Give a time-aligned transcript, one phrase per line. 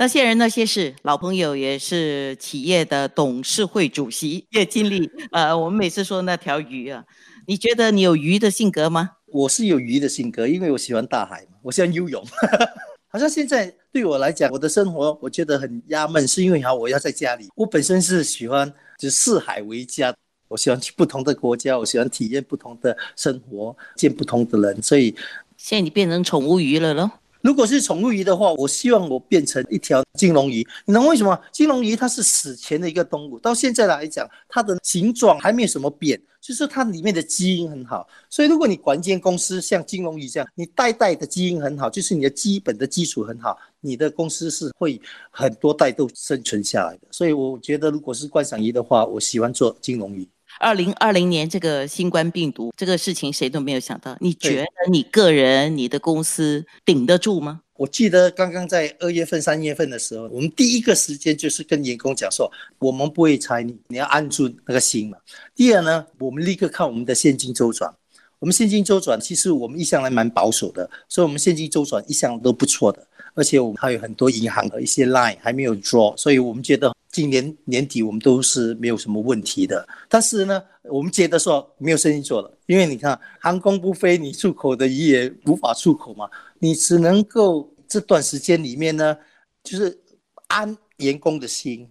[0.00, 5.10] 那些人那些事，老朋友也是企业的董事会主席叶经理。
[5.30, 7.04] 呃，我们每次说那条鱼啊，
[7.46, 9.10] 你觉得你有鱼的性格吗？
[9.26, 12.24] 我是有鱼的性格，因为我喜欢大海嘛，我喜欢游泳。
[13.12, 17.50] 好像现在对我来讲，我的生活我觉得很压闷，是因为哈我要在家里。
[17.54, 20.14] 我本身是喜欢就四海为家，
[20.48, 25.14] 我喜欢去不同的国家，我喜欢体验不同的生活，见不同的人，所以
[25.58, 27.19] 现在你变成宠物鱼了咯。
[27.42, 30.66] 如果是宠物鱼的话，我希望我变成一条金龙鱼。
[30.84, 31.38] 你能为什么？
[31.50, 38.06] 金龙鱼它是死前的一个动物，到现在来讲，它的形状还没有什么变，就是它里面的基因很好。
[38.28, 47.08] 所以如果你管一间公司像金龙鱼这样，你代代的基因很好，就是你的基本的基础很好，你的公司是会很多代都生存下来的。
[47.10, 50.28] 所以我觉得，如果是观赏鱼的话，我喜欢做金龙鱼。
[50.60, 54.14] 二零二零年这个新冠病毒这个事情，谁都没有想到。
[54.20, 57.62] 你觉得你个人、你的公司顶得住吗？
[57.78, 65.16] 我记得刚刚在二月份、三月份的时候，我们第一个时间就是跟员工讲说，我们不会裁你，你要按住那个心嘛。
[65.56, 67.90] 第二呢，我们立刻看我们的现金周转。
[68.38, 73.06] 我们现金周转其实我们一向来蛮保守的，所以我们现金周转一向都不错的。
[73.34, 76.94] 而且我们还有很多银行的一些 line 还没有 draw，所以我们觉得。
[77.12, 89.18] 今年年底我们都是没有什么问题的，但是呢，我们觉得说没有生意做了，因为你看航空不飞，你出口的鱼也无法出口嘛，你只能够这段时间里面呢，
[89.64, 90.00] 就是
[90.46, 91.90] 安员工的心。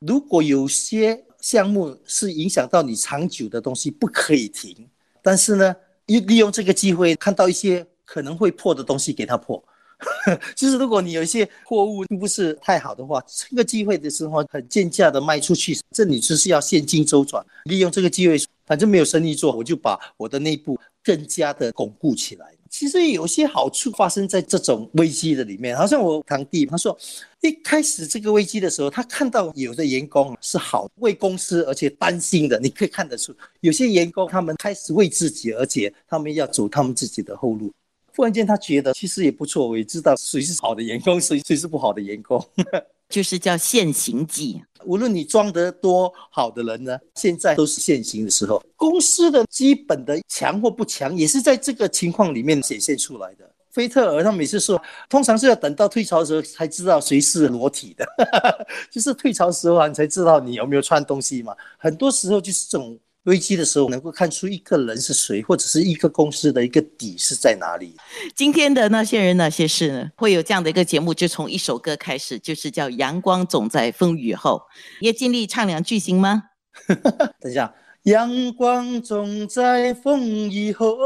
[0.00, 4.76] 如果有些项目是影响到你长久的东西，不可以停，
[5.22, 5.76] 但是呢，
[6.06, 9.62] 利利用这个机会看到一些可能会破的东西，给它破。
[10.54, 22.46] 就是如果你有一些货物并不是太好的话，这个机会的时候很贱价的卖出去，这里就是要现金周转，利用这个机会，反正没有生意做，我就把我的内部更加的巩固起来。
[22.68, 26.94] 其实有些好处发生在这种危机的里面，好像我堂弟他说，
[27.40, 37.72] 一开始这个危机的时候，他看到有的员工是好为公司而且担心的，你可以看得出，有些员工他们开始为自己，而且他们要走他们自己的后路。
[38.16, 42.42] 忽然间，他觉得其实也不错，我也知道谁是好的员工，谁谁是不好的员工，
[43.10, 44.62] 就是叫现行计。
[44.86, 48.62] 无论你装得多好的人呢，现在都是现行的时候。
[48.74, 53.44] 公司的基本的强或不强，也是在这个情况里面显现出来的。
[53.70, 58.06] 菲特尔他每次说，通常是要等到退潮的时候才知道谁是裸体的，
[58.90, 61.54] 就是退潮时候啊，你才知道你有没有穿东西嘛。
[61.76, 62.98] 很多时候就是这种。
[63.26, 67.94] 危机的时候，能够看出一个人是谁，或者是一个公司的一个底是在哪里。
[68.34, 74.62] 今天的那些人那些事呢，会有这样的一个节目，就从一首歌开始，就是叫《阳光总在风雨后》。
[75.04, 76.44] 也尽力唱两句行吗？
[77.40, 80.96] 等一下，阳光总在风雨后，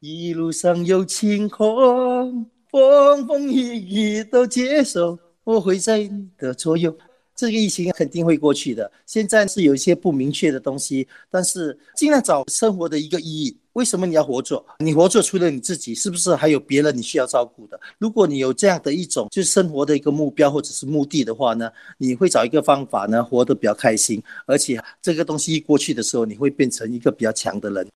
[0.00, 6.94] 一路上有晴空，风风雨雨都接受，我会在你的左右。
[7.42, 8.88] 这个疫情肯定会过去的。
[9.04, 13.56] 现在是有一些不明确的东西，但是尽量找生活的一个意义。
[13.72, 14.64] 为什么你要活着？
[14.78, 17.80] 你活着除了你自己，是不是还有别人你需要照顾的？
[17.98, 27.90] 如果你有这样的一种就是生活的一个目标或者是目的的话呢，你会找一个方法呢，活得比较开心，而且这个东西一过去的时候，你会变成一个比较强的人。